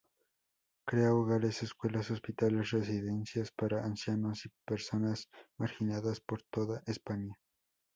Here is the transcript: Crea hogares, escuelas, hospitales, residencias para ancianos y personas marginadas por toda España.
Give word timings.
Crea 0.87 1.13
hogares, 1.13 1.61
escuelas, 1.61 2.09
hospitales, 2.09 2.71
residencias 2.71 3.51
para 3.51 3.83
ancianos 3.85 4.47
y 4.47 4.49
personas 4.65 5.29
marginadas 5.59 6.19
por 6.21 6.41
toda 6.49 6.81
España. 6.87 7.37